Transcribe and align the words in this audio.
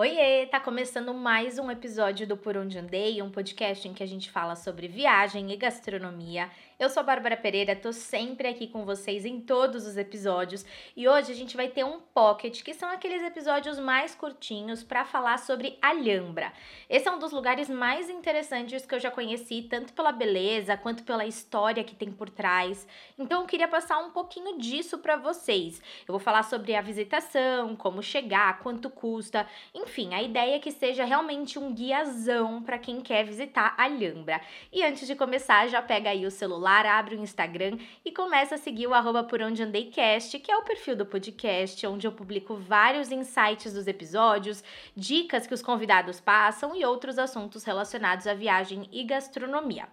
Oiê, 0.00 0.46
tá 0.46 0.58
começando 0.58 1.12
mais 1.12 1.58
um 1.58 1.70
episódio 1.70 2.26
do 2.26 2.34
Por 2.34 2.56
Onde 2.56 2.78
Andei, 2.78 3.20
um 3.20 3.30
podcast 3.30 3.86
em 3.86 3.92
que 3.92 4.02
a 4.02 4.06
gente 4.06 4.30
fala 4.30 4.56
sobre 4.56 4.88
viagem 4.88 5.52
e 5.52 5.56
gastronomia. 5.58 6.48
Eu 6.80 6.88
sou 6.88 7.02
a 7.02 7.04
Bárbara 7.04 7.36
Pereira, 7.36 7.76
tô 7.76 7.92
sempre 7.92 8.48
aqui 8.48 8.66
com 8.66 8.86
vocês 8.86 9.26
em 9.26 9.38
todos 9.38 9.86
os 9.86 9.98
episódios 9.98 10.64
e 10.96 11.06
hoje 11.06 11.30
a 11.30 11.34
gente 11.34 11.54
vai 11.54 11.68
ter 11.68 11.84
um 11.84 12.00
pocket, 12.00 12.62
que 12.62 12.72
são 12.72 12.88
aqueles 12.88 13.22
episódios 13.22 13.78
mais 13.78 14.14
curtinhos 14.14 14.82
para 14.82 15.04
falar 15.04 15.38
sobre 15.40 15.76
Alhambra. 15.82 16.50
Esse 16.88 17.06
é 17.06 17.12
um 17.12 17.18
dos 17.18 17.32
lugares 17.32 17.68
mais 17.68 18.08
interessantes 18.08 18.86
que 18.86 18.94
eu 18.94 18.98
já 18.98 19.10
conheci, 19.10 19.66
tanto 19.68 19.92
pela 19.92 20.10
beleza 20.10 20.74
quanto 20.74 21.02
pela 21.02 21.26
história 21.26 21.84
que 21.84 21.94
tem 21.94 22.10
por 22.10 22.30
trás. 22.30 22.88
Então 23.18 23.42
eu 23.42 23.46
queria 23.46 23.68
passar 23.68 23.98
um 23.98 24.12
pouquinho 24.12 24.56
disso 24.56 24.96
para 25.00 25.16
vocês. 25.16 25.82
Eu 26.08 26.14
vou 26.14 26.18
falar 26.18 26.44
sobre 26.44 26.74
a 26.74 26.80
visitação, 26.80 27.76
como 27.76 28.02
chegar, 28.02 28.58
quanto 28.60 28.88
custa, 28.88 29.46
enfim, 29.74 30.14
a 30.14 30.22
ideia 30.22 30.56
é 30.56 30.58
que 30.58 30.72
seja 30.72 31.04
realmente 31.04 31.58
um 31.58 31.74
guiazão 31.74 32.62
para 32.62 32.78
quem 32.78 33.02
quer 33.02 33.22
visitar 33.22 33.74
Alhambra. 33.76 34.40
E 34.72 34.82
antes 34.82 35.06
de 35.06 35.14
começar, 35.14 35.68
já 35.68 35.82
pega 35.82 36.08
aí 36.08 36.24
o 36.24 36.30
celular 36.30 36.69
celular, 36.70 36.86
abre 36.86 37.16
o 37.16 37.22
Instagram 37.22 37.78
e 38.04 38.12
começa 38.12 38.54
a 38.54 38.58
seguir 38.58 38.86
o 38.86 38.94
arroba 38.94 39.24
por 39.24 39.42
onde 39.42 39.62
andei 39.62 39.90
cast, 39.90 40.38
que 40.38 40.50
é 40.50 40.56
o 40.56 40.62
perfil 40.62 40.94
do 40.94 41.04
podcast, 41.04 41.84
onde 41.86 42.06
eu 42.06 42.12
publico 42.12 42.54
vários 42.54 43.10
insights 43.10 43.72
dos 43.72 43.86
episódios, 43.86 44.62
dicas 44.94 45.46
que 45.46 45.54
os 45.54 45.62
convidados 45.62 46.20
passam 46.20 46.74
e 46.76 46.84
outros 46.84 47.18
assuntos 47.18 47.64
relacionados 47.64 48.26
à 48.26 48.34
viagem 48.34 48.88
e 48.92 49.02
gastronomia. 49.02 49.88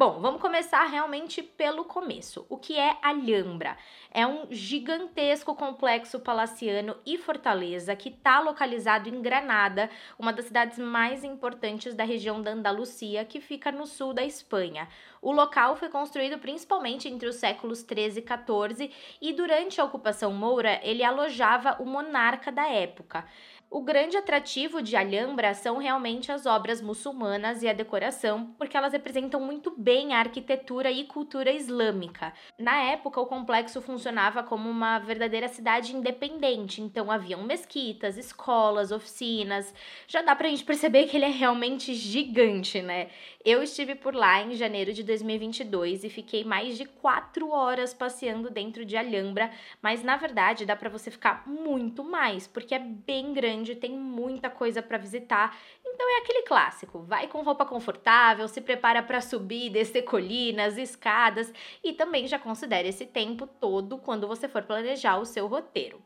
Bom, 0.00 0.18
vamos 0.18 0.40
começar 0.40 0.86
realmente 0.86 1.42
pelo 1.42 1.84
começo. 1.84 2.46
O 2.48 2.56
que 2.56 2.78
é 2.78 2.96
Alhambra? 3.02 3.76
É 4.10 4.26
um 4.26 4.46
gigantesco 4.50 5.54
complexo 5.54 6.18
palaciano 6.20 6.96
e 7.04 7.18
fortaleza 7.18 7.94
que 7.94 8.08
está 8.08 8.40
localizado 8.40 9.10
em 9.10 9.20
Granada, 9.20 9.90
uma 10.18 10.32
das 10.32 10.46
cidades 10.46 10.78
mais 10.78 11.22
importantes 11.22 11.94
da 11.94 12.02
região 12.02 12.40
da 12.40 12.50
Andalucia, 12.50 13.26
que 13.26 13.42
fica 13.42 13.70
no 13.70 13.84
sul 13.84 14.14
da 14.14 14.24
Espanha. 14.24 14.88
O 15.20 15.32
local 15.32 15.76
foi 15.76 15.90
construído 15.90 16.38
principalmente 16.38 17.06
entre 17.06 17.28
os 17.28 17.36
séculos 17.36 17.82
13 17.82 18.20
e 18.20 18.22
14 18.22 18.90
e 19.20 19.34
durante 19.34 19.82
a 19.82 19.84
ocupação 19.84 20.32
moura 20.32 20.80
ele 20.82 21.04
alojava 21.04 21.76
o 21.78 21.84
monarca 21.84 22.50
da 22.50 22.66
época. 22.66 23.26
O 23.72 23.82
grande 23.82 24.16
atrativo 24.16 24.82
de 24.82 24.96
Alhambra 24.96 25.54
são 25.54 25.78
realmente 25.78 26.32
as 26.32 26.44
obras 26.44 26.82
muçulmanas 26.82 27.62
e 27.62 27.68
a 27.68 27.72
decoração, 27.72 28.52
porque 28.58 28.76
elas 28.76 28.92
representam 28.92 29.40
muito 29.40 29.72
bem 29.78 30.12
a 30.12 30.18
arquitetura 30.18 30.90
e 30.90 31.04
cultura 31.04 31.52
islâmica. 31.52 32.34
Na 32.58 32.76
época, 32.90 33.20
o 33.20 33.26
complexo 33.26 33.80
funcionava 33.80 34.42
como 34.42 34.68
uma 34.68 34.98
verdadeira 34.98 35.46
cidade 35.46 35.94
independente, 35.94 36.82
então 36.82 37.12
haviam 37.12 37.44
mesquitas, 37.44 38.16
escolas, 38.18 38.90
oficinas. 38.90 39.72
Já 40.08 40.20
dá 40.20 40.34
pra 40.34 40.48
gente 40.48 40.64
perceber 40.64 41.06
que 41.06 41.16
ele 41.16 41.26
é 41.26 41.30
realmente 41.30 41.94
gigante, 41.94 42.82
né? 42.82 43.08
Eu 43.44 43.62
estive 43.62 43.94
por 43.94 44.14
lá 44.14 44.42
em 44.42 44.52
janeiro 44.52 44.92
de 44.92 45.02
2022 45.04 46.02
e 46.04 46.10
fiquei 46.10 46.44
mais 46.44 46.76
de 46.76 46.84
quatro 46.84 47.50
horas 47.50 47.94
passeando 47.94 48.50
dentro 48.50 48.84
de 48.84 48.96
Alhambra, 48.96 49.50
mas 49.80 50.02
na 50.02 50.16
verdade 50.16 50.66
dá 50.66 50.74
para 50.74 50.90
você 50.90 51.10
ficar 51.10 51.46
muito 51.46 52.02
mais, 52.04 52.48
porque 52.48 52.74
é 52.74 52.78
bem 52.78 53.32
grande, 53.32 53.59
tem 53.76 53.92
muita 53.92 54.50
coisa 54.50 54.82
para 54.82 54.98
visitar. 54.98 55.56
Então 55.84 56.08
é 56.08 56.18
aquele 56.18 56.42
clássico: 56.42 57.00
vai 57.00 57.28
com 57.28 57.42
roupa 57.42 57.64
confortável, 57.64 58.48
se 58.48 58.60
prepara 58.60 59.02
para 59.02 59.20
subir, 59.20 59.70
descer 59.70 60.02
colinas, 60.02 60.78
escadas 60.78 61.52
e 61.82 61.92
também 61.92 62.26
já 62.26 62.38
considere 62.38 62.88
esse 62.88 63.06
tempo 63.06 63.46
todo 63.46 63.98
quando 63.98 64.26
você 64.26 64.48
for 64.48 64.62
planejar 64.62 65.18
o 65.18 65.26
seu 65.26 65.46
roteiro. 65.46 66.00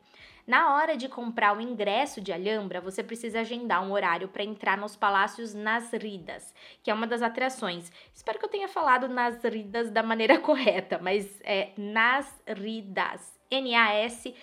Na 0.47 0.75
hora 0.75 0.95
de 0.95 1.09
comprar 1.09 1.57
o 1.57 1.61
ingresso 1.61 2.21
de 2.21 2.31
Alhambra, 2.31 2.79
você 2.79 3.01
precisa 3.03 3.39
agendar 3.39 3.83
um 3.83 3.91
horário 3.91 4.27
para 4.27 4.43
entrar 4.43 4.77
nos 4.77 4.95
Palácios 4.95 5.55
Nasridas, 5.55 6.53
que 6.83 6.91
é 6.91 6.93
uma 6.93 7.07
das 7.07 7.23
atrações. 7.23 7.91
Espero 8.13 8.37
que 8.37 8.45
eu 8.45 8.49
tenha 8.49 8.67
falado 8.67 9.09
Nasridas 9.09 9.89
da 9.89 10.03
maneira 10.03 10.37
correta, 10.45 10.99
mas 11.01 11.41
é 11.43 11.71
Nasridas. 11.75 13.33
N-A-S-R-I-D-A-S. 13.49 14.35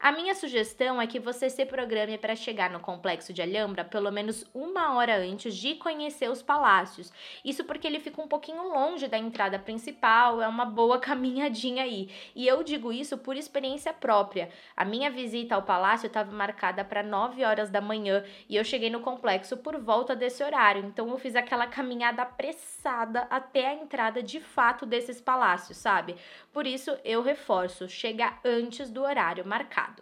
A 0.00 0.12
minha 0.12 0.34
sugestão 0.34 1.00
é 1.00 1.06
que 1.06 1.20
você 1.20 1.48
se 1.48 1.64
programe 1.64 2.18
para 2.18 2.36
chegar 2.36 2.70
no 2.70 2.80
complexo 2.80 3.32
de 3.32 3.40
Alhambra 3.40 3.84
pelo 3.84 4.10
menos 4.10 4.44
uma 4.52 4.94
hora 4.94 5.16
antes 5.16 5.56
de 5.56 5.76
conhecer 5.76 6.28
os 6.28 6.42
palácios. 6.42 7.12
Isso 7.44 7.64
porque 7.64 7.86
ele 7.86 8.00
fica 8.00 8.20
um 8.20 8.28
pouquinho 8.28 8.68
longe 8.68 9.08
da 9.08 9.16
entrada 9.16 9.58
principal, 9.58 10.42
é 10.42 10.48
uma 10.48 10.64
boa 10.64 10.98
caminhadinha 11.00 11.84
aí. 11.84 12.10
E 12.34 12.46
eu 12.46 12.62
digo 12.62 12.92
isso 12.92 13.16
por 13.16 13.36
experiência 13.36 13.92
própria. 13.92 14.50
A 14.76 14.84
minha 14.84 15.10
visita 15.10 15.54
ao 15.54 15.62
palácio 15.62 16.08
estava 16.08 16.30
marcada 16.32 16.84
para 16.84 17.02
9 17.02 17.44
horas 17.44 17.70
da 17.70 17.80
manhã 17.80 18.24
e 18.48 18.56
eu 18.56 18.64
cheguei 18.64 18.90
no 18.90 19.00
complexo 19.00 19.56
por 19.56 19.78
volta 19.78 20.14
desse 20.14 20.42
horário. 20.42 20.84
Então 20.84 21.08
eu 21.08 21.18
fiz 21.18 21.36
aquela 21.36 21.66
caminhada 21.66 22.22
apressada 22.22 23.26
até 23.30 23.68
a 23.68 23.74
entrada 23.74 24.22
de 24.22 24.40
fato 24.40 24.84
desses 24.84 25.20
palácios, 25.20 25.78
sabe? 25.78 26.16
Por 26.52 26.66
isso 26.66 26.96
eu 27.04 27.22
reforço, 27.22 27.88
chega 27.88 28.34
antes 28.44 28.90
do 28.90 29.02
horário 29.02 29.46
marcado. 29.46 29.93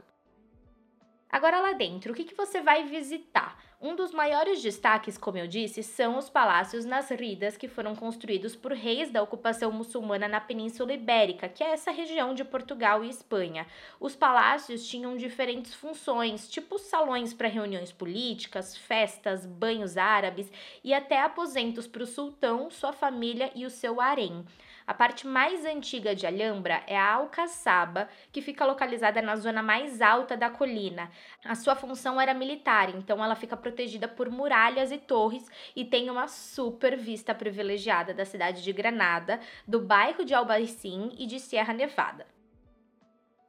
Agora 1.33 1.61
lá 1.61 1.73
dentro, 1.73 2.13
o 2.13 2.15
que, 2.15 2.25
que 2.25 2.35
você 2.35 2.61
vai 2.61 2.85
visitar? 2.85 3.59
Um 3.81 3.97
dos 3.97 4.13
maiores 4.13 4.61
destaques, 4.61 5.17
como 5.17 5.39
eu 5.39 5.47
disse, 5.49 5.83
são 5.83 6.19
os 6.19 6.29
palácios 6.29 6.85
Nasridas 6.85 7.57
que 7.57 7.67
foram 7.67 7.97
construídos 7.97 8.55
por 8.55 8.73
reis 8.73 9.11
da 9.11 9.23
ocupação 9.23 9.73
muçulmana 9.73 10.29
na 10.29 10.43
Península 10.43 10.93
Ibérica, 10.93 11.49
que 11.49 11.65
é 11.65 11.71
essa 11.73 11.91
região 11.91 12.35
de 12.35 12.45
Portugal 12.45 13.03
e 13.03 13.09
Espanha. 13.09 13.67
Os 13.99 14.15
palácios 14.15 14.87
tinham 14.87 15.17
diferentes 15.17 15.75
funções, 15.75 16.51
tipo 16.51 16.79
salões 16.79 17.33
para 17.33 17.49
reuniões 17.49 17.91
políticas, 17.91 18.77
festas, 18.77 19.47
banhos 19.47 19.97
árabes 19.97 20.53
e 20.85 20.93
até 20.93 21.23
aposentos 21.23 21.87
para 21.87 22.03
o 22.03 22.07
sultão, 22.07 22.71
sua 22.71 22.93
família 22.93 23.51
e 23.55 23.65
o 23.65 23.71
seu 23.71 24.03
harém. 24.03 24.45
A 24.87 24.93
parte 24.93 25.27
mais 25.27 25.65
antiga 25.65 26.15
de 26.15 26.27
Alhambra 26.27 26.83
é 26.87 26.97
a 26.97 27.15
Alcaçaba, 27.15 28.09
que 28.33 28.43
fica 28.43 28.67
localizada 28.67 29.23
na 29.23 29.37
zona 29.37 29.63
mais 29.63 30.01
alta 30.01 30.37
da 30.37 30.51
colina. 30.51 31.11
A 31.45 31.55
sua 31.55 31.77
função 31.77 32.21
era 32.21 32.35
militar, 32.35 32.95
então 32.95 33.23
ela 33.25 33.35
fica 33.35 33.57
protegida 33.57 34.09
por 34.09 34.31
muralhas 34.31 34.91
e 34.91 34.99
torres 34.99 35.49
e 35.77 35.85
tem 35.85 36.11
uma 36.11 36.27
super 36.27 36.97
vista 36.97 37.35
privilegiada 37.35 38.13
da 38.13 38.25
cidade 38.25 38.63
de 38.63 38.73
Granada, 38.73 39.41
do 39.67 39.81
bairro 39.81 40.25
de 40.25 40.35
Albaicín 40.35 41.15
e 41.19 41.27
de 41.27 41.39
Sierra 41.39 41.73
Nevada. 41.73 42.27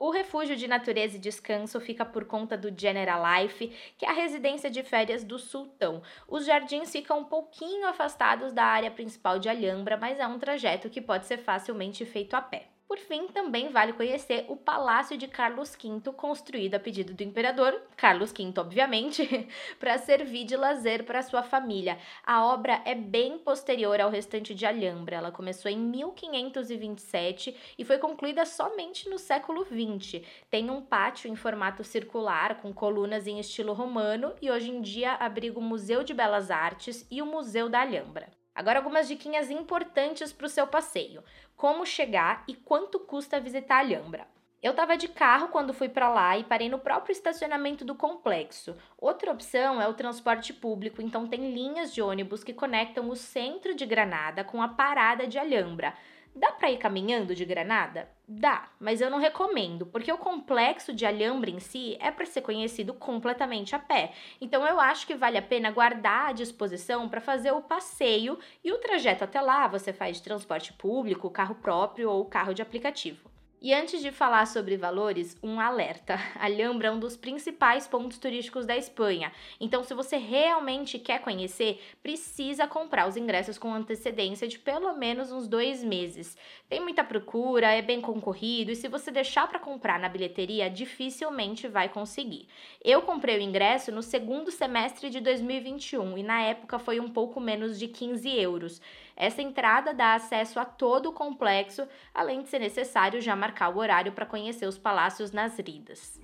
O 0.06 0.10
refúgio 0.10 0.58
de 0.58 0.68
natureza 0.68 1.16
e 1.16 1.20
descanso 1.20 1.80
fica 1.80 2.04
por 2.04 2.26
conta 2.26 2.58
do 2.58 2.78
General 2.78 3.24
Life, 3.40 3.72
que 3.98 4.06
é 4.06 4.10
a 4.10 4.12
residência 4.12 4.70
de 4.70 4.84
férias 4.84 5.24
do 5.24 5.40
sultão. 5.40 6.02
Os 6.28 6.46
jardins 6.46 6.92
ficam 6.92 7.20
um 7.20 7.24
pouquinho 7.24 7.88
afastados 7.88 8.52
da 8.52 8.66
área 8.66 8.92
principal 8.92 9.40
de 9.40 9.48
Alhambra, 9.48 9.96
mas 9.96 10.20
é 10.20 10.28
um 10.28 10.38
trajeto 10.38 10.90
que 10.90 11.00
pode 11.00 11.26
ser 11.26 11.38
facilmente 11.38 12.04
feito 12.04 12.34
a 12.34 12.42
pé. 12.42 12.73
Por 12.94 13.00
fim, 13.00 13.26
também 13.26 13.70
vale 13.70 13.92
conhecer 13.92 14.46
o 14.48 14.56
Palácio 14.56 15.18
de 15.18 15.28
Carlos 15.28 15.76
V, 15.76 16.12
construído 16.12 16.76
a 16.76 16.80
pedido 16.80 17.12
do 17.12 17.24
imperador, 17.24 17.82
Carlos 17.98 18.32
V, 18.32 18.54
obviamente, 18.56 19.50
para 19.80 19.98
servir 19.98 20.44
de 20.44 20.56
lazer 20.56 21.04
para 21.04 21.24
sua 21.24 21.42
família. 21.42 21.98
A 22.24 22.46
obra 22.46 22.84
é 22.86 22.94
bem 22.94 23.40
posterior 23.40 24.00
ao 24.00 24.12
restante 24.12 24.54
de 24.54 24.64
Alhambra. 24.64 25.16
Ela 25.16 25.32
começou 25.32 25.72
em 25.72 25.78
1527 25.80 27.58
e 27.80 27.84
foi 27.84 27.98
concluída 27.98 28.46
somente 28.46 29.10
no 29.10 29.18
século 29.18 29.66
XX. 29.66 30.22
Tem 30.48 30.70
um 30.70 30.80
pátio 30.80 31.28
em 31.32 31.36
formato 31.36 31.84
circular 31.84 32.62
com 32.62 32.72
colunas 32.72 33.26
em 33.26 33.40
estilo 33.40 33.74
romano 33.74 34.36
e 34.40 34.52
hoje 34.52 34.70
em 34.70 34.82
dia 34.82 35.14
abriga 35.14 35.58
o 35.58 35.64
Museu 35.64 36.04
de 36.04 36.14
Belas 36.14 36.52
Artes 36.52 37.08
e 37.10 37.24
o 37.24 37.26
Museu 37.26 37.68
da 37.68 37.82
Alhambra. 37.82 38.43
Agora 38.56 38.80
algumas 38.80 39.08
diquinhas 39.08 39.50
importantes 39.50 40.32
para 40.32 40.46
o 40.46 40.50
seu 40.50 40.68
passeio. 40.68 41.24
Como 41.56 41.86
chegar 41.86 42.44
e 42.48 42.54
quanto 42.54 43.00
custa 43.00 43.40
visitar 43.40 43.78
Alhambra. 43.78 44.28
Eu 44.64 44.72
estava 44.72 44.96
de 44.96 45.10
carro 45.10 45.50
quando 45.50 45.74
fui 45.74 45.90
para 45.90 46.08
lá 46.08 46.38
e 46.38 46.44
parei 46.46 46.70
no 46.70 46.80
próprio 46.80 47.12
estacionamento 47.12 47.84
do 47.84 47.96
complexo. 47.96 48.78
Outra 48.98 49.30
opção 49.30 49.82
é 49.82 49.88
o 49.90 49.94
transporte 49.94 50.54
público, 50.54 51.02
então 51.02 51.28
tem 51.28 51.54
linhas 51.54 51.94
de 51.94 52.02
ônibus 52.02 52.46
que 52.46 52.54
conectam 52.54 53.10
o 53.10 53.16
centro 53.16 53.76
de 53.76 53.86
Granada 53.86 54.42
com 54.42 54.62
a 54.62 54.70
parada 54.70 55.28
de 55.28 55.38
Alhambra. 55.38 55.94
Dá 56.36 56.52
para 56.52 56.72
ir 56.72 56.78
caminhando 56.78 57.36
de 57.36 57.46
Granada? 57.46 58.10
Dá, 58.28 58.70
mas 58.80 59.02
eu 59.02 59.10
não 59.10 59.20
recomendo, 59.20 59.86
porque 59.86 60.12
o 60.12 60.18
complexo 60.18 60.92
de 60.92 61.06
Alhambra 61.06 61.52
em 61.52 61.60
si 61.60 61.96
é 62.00 62.10
para 62.10 62.26
ser 62.26 62.42
conhecido 62.42 62.92
completamente 62.92 63.76
a 63.76 63.80
pé. 63.80 64.14
Então 64.42 64.66
eu 64.66 64.80
acho 64.80 65.06
que 65.06 65.14
vale 65.14 65.38
a 65.38 65.44
pena 65.44 65.70
guardar 65.70 66.30
à 66.30 66.32
disposição 66.32 67.08
para 67.08 67.22
fazer 67.22 67.52
o 67.52 67.62
passeio 67.62 68.40
e 68.64 68.72
o 68.72 68.80
trajeto 68.80 69.24
até 69.24 69.40
lá 69.40 69.68
você 69.68 69.94
faz 69.94 70.18
de 70.18 70.24
transporte 70.24 70.74
público, 70.74 71.30
carro 71.30 71.56
próprio 71.56 72.10
ou 72.10 72.26
carro 72.26 72.54
de 72.54 72.64
aplicativo. 72.64 73.33
E 73.64 73.74
antes 73.74 74.02
de 74.02 74.12
falar 74.12 74.46
sobre 74.46 74.76
valores, 74.76 75.38
um 75.42 75.58
alerta. 75.58 76.20
Alhambra 76.38 76.90
é 76.90 76.92
um 76.92 77.00
dos 77.00 77.16
principais 77.16 77.88
pontos 77.88 78.18
turísticos 78.18 78.66
da 78.66 78.76
Espanha. 78.76 79.32
Então, 79.58 79.86
se 79.86 79.94
você 79.94 80.18
realmente 80.18 81.00
quer 81.00 81.22
conhecer, 81.22 81.82
precisa 82.04 82.68
comprar 82.68 83.08
os 83.08 83.16
ingressos 83.16 83.58
com 83.58 83.74
antecedência 83.74 84.50
de 84.50 84.60
pelo 84.60 84.94
menos 84.98 85.32
uns 85.32 85.48
dois 85.48 85.82
meses. 85.82 86.38
Tem 86.68 86.82
muita 86.82 87.06
procura, 87.06 87.72
é 87.72 87.82
bem 87.82 88.02
concorrido 88.02 88.70
e 88.70 88.76
se 88.76 88.90
você 88.90 89.10
deixar 89.10 89.48
para 89.48 89.60
comprar 89.60 89.98
na 89.98 90.10
bilheteria, 90.10 90.70
dificilmente 90.70 91.66
vai 91.66 91.88
conseguir. 91.88 92.50
Eu 92.84 93.04
comprei 93.04 93.38
o 93.38 93.42
ingresso 93.42 93.94
no 93.94 94.04
segundo 94.04 94.52
semestre 94.52 95.10
de 95.10 95.22
2021 95.22 96.18
e 96.18 96.24
na 96.24 96.42
época 96.42 96.80
foi 96.80 97.00
um 97.00 97.08
pouco 97.08 97.40
menos 97.40 97.80
de 97.80 97.88
15 97.88 98.30
euros. 98.30 98.82
Essa 99.16 99.44
entrada 99.44 99.94
dá 99.94 100.16
acesso 100.16 100.60
a 100.60 100.66
todo 100.66 101.10
o 101.10 101.14
complexo, 101.14 101.88
além 102.14 102.42
de 102.42 102.50
ser 102.50 102.60
necessário 102.60 103.22
já 103.22 103.36
marcar 103.36 103.53
o 103.70 103.78
horário 103.78 104.12
para 104.12 104.26
conhecer 104.26 104.66
os 104.66 104.78
palácios 104.78 105.32
nas 105.32 105.58
ridas. 105.58 106.20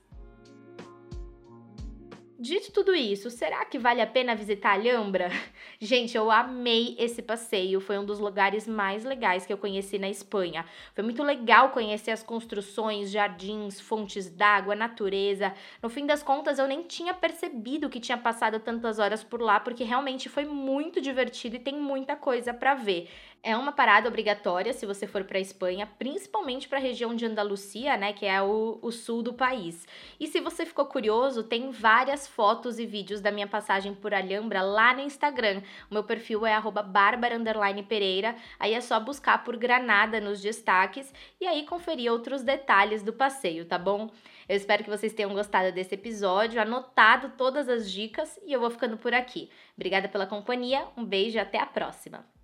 Dito 2.42 2.72
tudo 2.72 2.96
isso, 2.96 3.30
será 3.30 3.66
que 3.66 3.78
vale 3.78 4.00
a 4.00 4.08
pena 4.08 4.34
visitar 4.34 4.70
a 4.70 4.74
Alhambra? 4.76 5.30
Gente, 5.78 6.16
eu 6.16 6.32
amei 6.32 6.96
esse 6.98 7.22
passeio, 7.22 7.82
foi 7.82 8.00
um 8.00 8.06
dos 8.06 8.18
lugares 8.18 8.66
mais 8.66 9.04
legais 9.04 9.46
que 9.46 9.52
eu 9.52 9.58
conheci 9.58 10.00
na 10.00 10.10
Espanha. 10.10 10.66
Foi 10.96 11.04
muito 11.04 11.22
legal 11.22 11.72
conhecer 11.72 12.12
as 12.12 12.24
construções, 12.24 13.12
jardins, 13.12 13.82
fontes 13.82 14.30
d'água, 14.30 14.74
natureza. 14.74 15.54
No 15.84 15.90
fim 15.90 16.06
das 16.06 16.24
contas, 16.24 16.60
eu 16.60 16.66
nem 16.66 16.82
tinha 16.84 17.14
percebido 17.14 17.90
que 17.90 18.00
tinha 18.00 18.18
passado 18.18 18.58
tantas 18.58 19.00
horas 19.00 19.22
por 19.22 19.42
lá, 19.42 19.60
porque 19.60 19.84
realmente 19.84 20.30
foi 20.30 20.46
muito 20.46 21.02
divertido 21.02 21.58
e 21.58 21.60
tem 21.60 21.76
muita 21.76 22.16
coisa 22.16 22.54
para 22.54 22.74
ver. 22.74 23.10
É 23.42 23.56
uma 23.56 23.72
parada 23.72 24.08
obrigatória 24.08 24.74
se 24.74 24.86
você 24.86 25.08
for 25.08 25.24
para 25.24 25.40
Espanha, 25.40 25.90
principalmente 25.98 26.68
para 26.68 26.78
a 26.78 26.82
região 26.82 27.16
de 27.16 27.26
Andalucia, 27.26 27.96
né, 27.96 28.12
que 28.12 28.26
é 28.26 28.42
o, 28.42 28.80
o 28.82 28.92
sul 28.92 29.24
do 29.24 29.34
país. 29.34 29.88
E 30.20 30.28
se 30.28 30.42
você 30.42 30.66
ficou 30.66 30.86
curioso, 30.86 31.44
tem 31.44 31.72
várias 31.72 32.29
fotos 32.30 32.80
e 32.80 32.86
vídeos 32.86 33.20
da 33.20 33.32
minha 33.32 33.48
passagem 33.48 33.94
por 33.94 34.14
Alhambra 34.14 34.62
lá 34.62 34.94
no 34.94 35.02
Instagram. 35.02 35.62
O 35.90 35.94
meu 35.94 36.04
perfil 36.04 36.46
é 36.46 36.54
@barbara_pereira. 36.62 38.36
Aí 38.60 38.74
é 38.74 38.82
só 38.82 39.00
buscar 39.00 39.44
por 39.44 39.58
Granada 39.58 40.22
nos 40.22 40.42
destaques 40.42 41.14
e 41.42 41.46
aí 41.46 41.66
conferir 41.66 42.12
outros 42.12 42.44
detalhes 42.44 43.04
do 43.04 43.12
passeio, 43.12 43.66
tá 43.66 43.78
bom? 43.78 44.10
Eu 44.48 44.56
espero 44.56 44.84
que 44.84 44.90
vocês 44.90 45.14
tenham 45.14 45.34
gostado 45.34 45.72
desse 45.72 45.96
episódio, 45.96 46.62
anotado 46.62 47.34
todas 47.38 47.68
as 47.68 47.92
dicas 47.92 48.40
e 48.46 48.54
eu 48.54 48.60
vou 48.60 48.70
ficando 48.70 48.98
por 48.98 49.14
aqui. 49.14 49.50
Obrigada 49.76 50.08
pela 50.08 50.26
companhia, 50.26 50.88
um 50.96 51.04
beijo 51.06 51.38
e 51.38 51.40
até 51.40 51.60
a 51.60 51.66
próxima. 51.66 52.39